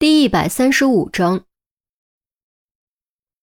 [0.00, 1.44] 第一百三十五章，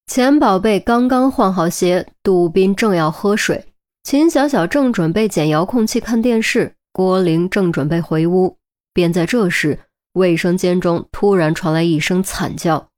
[0.08, 3.68] 钱宝贝刚刚换好鞋，杜宾正要喝水，
[4.02, 8.58] 秦小小正准备捡遥控器看电视，郭玲正准备回屋，
[8.92, 9.78] 便在这时，
[10.14, 12.90] 卫生间中突然传来一声惨叫，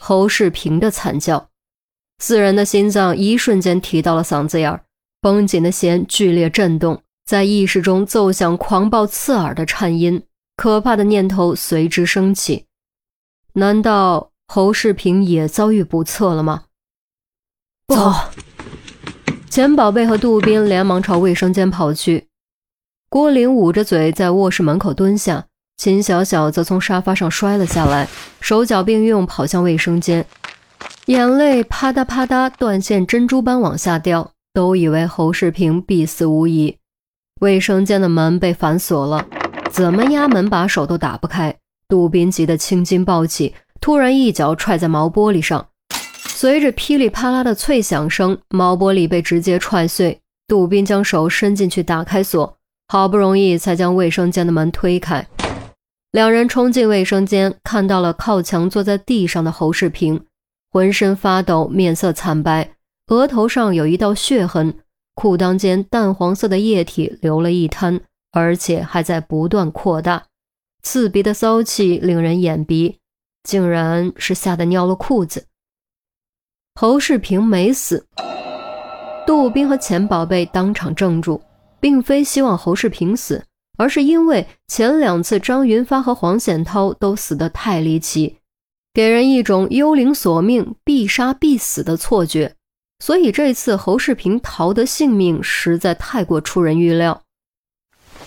[0.00, 1.50] 侯世平的惨叫，
[2.18, 4.82] 四人的心脏一瞬间提到了嗓子眼儿，
[5.20, 10.22] 绷紧的弦剧烈震动，在意识中奏响狂暴刺耳的颤音。
[10.58, 12.64] 可怕的念头随之升起，
[13.52, 16.64] 难道侯世平也遭遇不测了吗？
[17.86, 18.32] 不好！
[19.48, 22.26] 钱宝贝和杜宾连忙朝卫生间跑去。
[23.08, 28.08] 郭玲捂着嘴在卧室门口蹲下，秦小小则从沙发上摔了下来，
[28.40, 30.26] 手脚并用跑向卫生间，
[31.06, 36.76] 眼泪啪嗒啪嗒断线珍珠般往下掉，都以为侯世平必死无疑。
[37.40, 39.24] 卫生间的门被反锁了。
[39.70, 41.54] 怎么压门把手都打不开，
[41.88, 45.68] 杜宾急得青筋暴起，突然一脚踹在毛玻璃上，
[46.26, 50.20] 随着噼里啪啦的脆响声，毛玻璃被直接踹碎。
[50.46, 52.56] 杜宾将手伸进去打开锁，
[52.88, 55.26] 好不容易才将卫生间的门推开。
[56.12, 60.24] 两人冲进卫生间，看到了靠墙坐在地上的侯世平，
[60.72, 62.70] 浑身发抖，面色惨白，
[63.08, 64.74] 额头上有一道血痕，
[65.14, 68.00] 裤裆间淡黄色的液体流了一滩。
[68.32, 70.26] 而且还在不断扩大，
[70.82, 72.98] 刺鼻的骚气令人眼鼻，
[73.42, 75.46] 竟然是吓得尿了裤子。
[76.74, 78.06] 侯世平没死，
[79.26, 81.40] 杜宾和钱宝贝当场怔住，
[81.80, 83.44] 并非希望侯世平死，
[83.76, 88.38] 而是因为前两次张云发和黄显涛都死得太离奇，
[88.94, 92.54] 给人一种幽灵索命、必杀必死的错觉，
[93.00, 97.22] 所以这次侯世平逃得性命实在太过出人预料。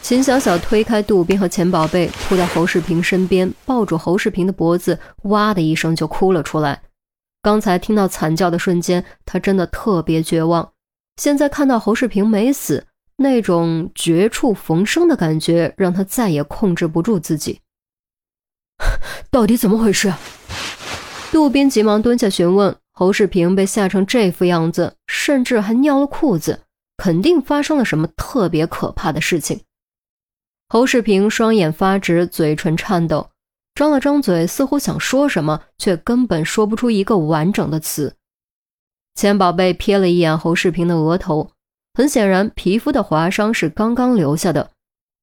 [0.02, 6.82] 秦小小推开杜宾和钱宝贝，扑到侯世平身边，抱住侯世平的脖子，哇的一声就哭了出来。
[7.42, 10.74] 刚才听到惨叫的瞬间，他真的特别绝望。
[11.18, 12.86] 现在看到侯世平没死，
[13.18, 17.62] 那种绝处逢生的感觉，让他再也控制不住自己。
[19.30, 20.12] 到底怎么回事？
[21.32, 22.76] 杜宾急忙蹲下询问。
[22.94, 26.60] 侯世平被吓成这副样子，甚至还尿了裤子，
[26.98, 29.62] 肯定发生了什么特别可怕的事情。
[30.72, 33.32] 侯世平双眼发直，嘴唇颤抖，
[33.76, 38.16] 张了张嘴，似乎想说什么，却根本说不出一个完整的词。
[39.14, 41.52] 钱宝贝瞥了一眼侯世平的额头，
[41.94, 44.72] 很显然皮肤的划伤是刚刚留下的。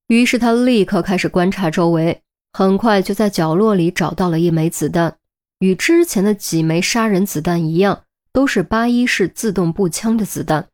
[0.08, 2.20] 于是他立刻开始观察周围，
[2.52, 5.16] 很快就在角落里找到了一枚子弹，
[5.60, 8.02] 与之前的几枚杀人子弹一样，
[8.34, 10.68] 都是八一式自动步枪的子弹，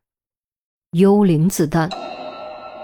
[0.91, 1.89] 幽灵子弹。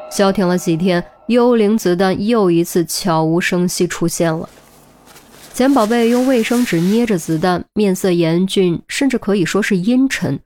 [0.10, 1.06] 消停了几天。
[1.28, 4.50] 幽灵子弹又一次悄无声息出现了。
[5.54, 10.40] 钱宝贝用卫生纸捏着子弹，面色严峻，甚至可以说是阴沉。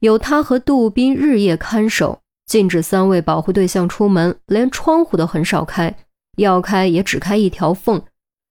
[0.00, 5.94] 有他和杜宾日夜看守，禁止三位保护对象出门，连窗户都很少开，
[6.36, 8.02] 要开也只开一条缝。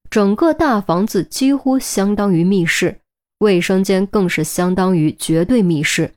[0.08, 3.00] 整个大房子几乎相当于密室，
[3.40, 6.12] 卫生间更是相当于绝对密室。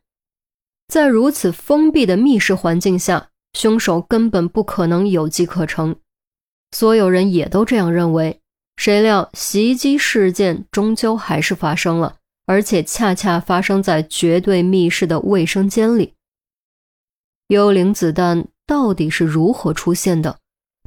[0.88, 3.31] 在如此封闭的密室环境下。
[3.54, 5.96] 凶手根本不可能有机可乘，
[6.72, 8.40] 所有人也都这样认为。
[8.78, 12.16] 谁料袭击事件终究还是发生了，
[12.48, 16.16] 而且恰恰发生在绝对密室的卫生间里。
[17.48, 20.40] 幽灵子弹到底是如何出现的？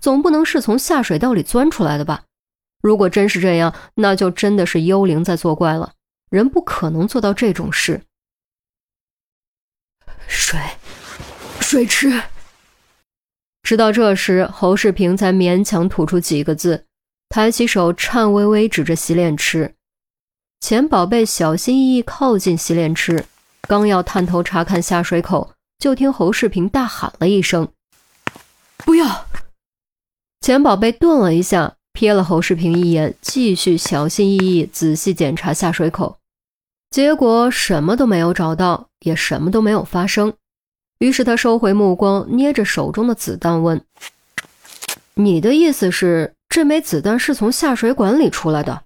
[0.02, 2.24] 总不能是从下水道里钻出来的吧？
[2.82, 5.92] 如果真是这样，那就真的是幽灵在作怪了。
[6.30, 8.02] 人不可能做到这种事。
[10.26, 10.58] 水，
[11.60, 12.20] 水池。
[13.64, 16.84] 直到这时，侯世平才勉强吐出几个字，
[17.30, 19.74] 抬起手，颤巍巍指着洗脸池。
[20.60, 23.24] 钱宝贝小心翼翼靠近洗脸池，
[23.62, 27.66] 刚要探头查看下水口，就听侯世平大喊了一声
[28.84, 29.26] ：“不要！”
[30.42, 36.18] 钱宝贝顿了一下，瞥了侯世平一眼，继续小心翼翼仔细检查下水口，
[36.90, 40.34] 结果什么都没有找到，也什么都没有发生。
[41.04, 43.84] 于是他收回目光，捏着手中的子弹问
[45.12, 48.84] ：“你的意思是，这枚子弹是从下水管里出来的？”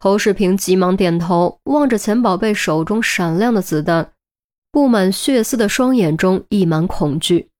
[0.00, 4.10] 侯世平急忙点头，望着钱宝贝手中闪亮的子弹，
[4.72, 7.50] 布满血丝的双眼中溢满恐惧。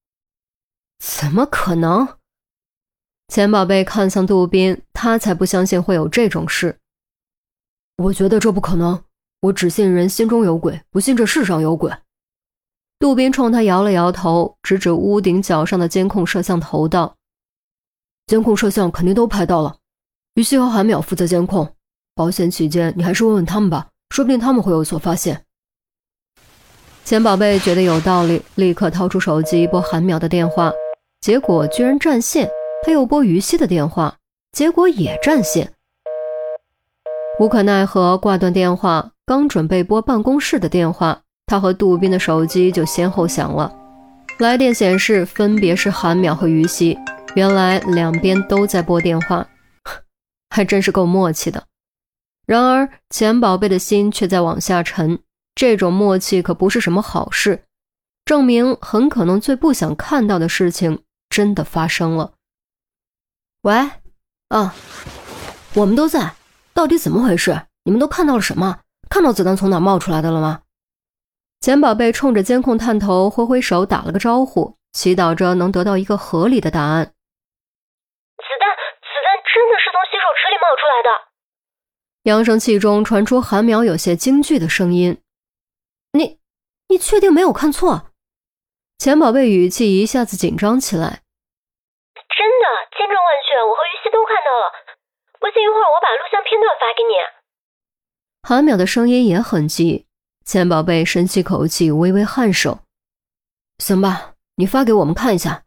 [0.98, 2.08] 怎么可能？
[3.28, 6.76] 钱宝贝看向杜宾，他才不相信会有这种事。
[7.98, 9.04] 我觉得这不可能，
[9.42, 11.92] 我只信人心中有鬼，不信这世上有鬼。
[13.00, 17.17] 杜宾冲他摇了摇头，指指屋顶角上的监控摄像头道
[18.29, 19.76] ：“监控摄像肯定都拍到了，
[20.35, 21.75] 于西和韩淼负责监控，
[22.14, 25.47] 保险起见，你还是问问他们吧，说不定他们会有所发现。
[27.02, 30.70] 钱宝贝觉得有道理，立刻掏出手机拨韩淼的电话，
[31.23, 32.50] 结果居然占线。
[32.82, 34.19] 他又拨于西的电话，
[34.52, 35.73] 结果也占线。
[37.38, 39.12] 无可奈何，挂断电话。
[39.25, 43.75] 刚准备拨办公室的电话，他和杜宾的手机就先后响了。
[44.38, 46.97] 来电显示分别是韩淼和于西，
[47.35, 49.44] 原来两边都在拨电话，
[50.50, 51.64] 还真是够默契的。
[52.47, 55.19] 然而钱宝贝的心却在往下沉，
[55.56, 57.64] 这种默契可不是什么好事，
[58.25, 62.35] 证明很可能最不想看到的事情真的发生了。
[63.62, 63.91] 喂，
[64.50, 64.73] 啊，
[65.75, 66.35] 我们都在，
[66.73, 67.62] 到底怎么回事？
[67.82, 68.79] 你们都看到了什么？
[69.11, 70.61] 看到子弹从哪冒出来的了吗？
[71.60, 77.04] 钱宝贝冲着监控探头挥挥手，打了个招呼，祈祷着能得到一个合理的答案。
[77.04, 77.12] 子
[78.58, 81.10] 弹，子弹真的是从洗手池里冒出来的。
[82.22, 85.20] 扬声器中传出韩淼有些惊惧的声音
[86.16, 86.40] ：“你，
[86.88, 88.08] 你确定没有看错？”
[88.96, 91.20] 钱宝贝语气一下子紧张起来
[92.16, 92.66] ：“真的，
[92.96, 94.72] 千真万确，我和于西都看到了。
[95.38, 97.12] 不信，一会儿我把录像片段发给你。”
[98.48, 100.06] 韩淼的声音也很急，
[100.44, 102.81] 钱宝贝深吸口气，微微颔首
[103.78, 105.62] ：“行吧，你发给我们看一下。”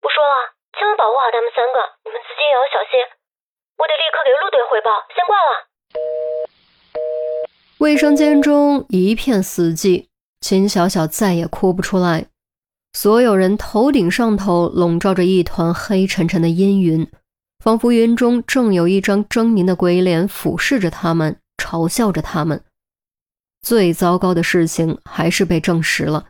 [0.00, 2.98] 不说了，千万保护好他们三个，你们自己也要小心。
[3.76, 5.50] 我得立刻给陆队汇报，先挂了。
[7.78, 10.06] 卫生间中一片死寂，
[10.40, 12.26] 秦小小再也哭不出来。
[12.94, 17.10] 所有人头顶上头笼罩着一团黑沉沉的阴云，
[17.58, 21.38] 仿佛云中正有一张狰狞的鬼脸俯视着他们。
[21.58, 22.64] 嘲笑着他们，
[23.72, 26.26] 最糟糕的事情还是被证实了。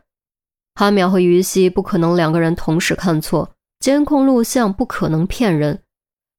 [0.75, 5.81] 哈淼和于西不可能两个人同时看错，监控录像不可能骗人，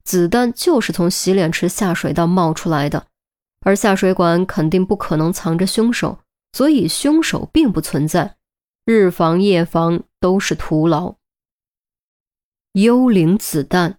[0.02, 3.06] 子弹就是从洗脸池下水道冒出来的，
[3.66, 6.20] 而下水管肯定不可能藏着凶手，
[6.54, 8.36] 所以凶手并不存在，
[8.86, 11.16] 日防夜防都是徒劳。
[12.72, 13.98] 幽灵子弹。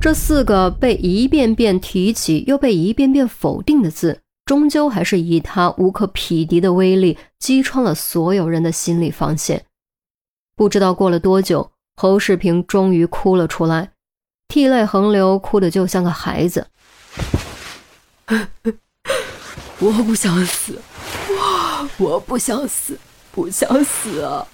[0.00, 9.66] 这四个被一遍遍提起又被一遍遍否定的字，终究还是以他无可匹敌的威力击穿了所有人的心理防线。
[10.54, 13.90] 不知道过了多久，侯世平终于哭了出来，
[14.46, 16.68] 涕泪横流，哭得就像个孩子。
[19.78, 20.80] 我不想死，
[21.28, 22.98] 我我不想死，
[23.32, 24.46] 不想死啊！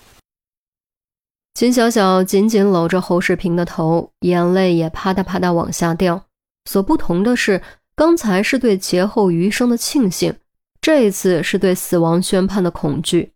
[1.55, 6.25] 秦小小紧紧搂着侯世平的头，眼泪也啪嗒啪嗒往下掉。
[6.65, 7.63] 所不同的是，
[7.95, 10.35] 刚才是对劫后余生的庆幸，
[10.81, 13.33] 这一次是对死亡宣判的恐惧。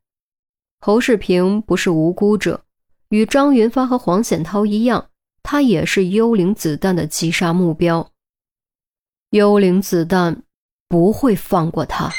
[0.80, 2.62] 侯世平不是无辜者，
[3.10, 5.10] 与张云发和黄显涛一样，
[5.42, 8.10] 他也是幽灵子弹的击杀目标。
[9.30, 10.42] 幽灵子弹
[10.88, 12.10] 不会放过他。